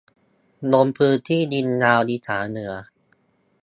[0.73, 2.73] ลงพื้นที่ยิงยาวอีสานเหนือ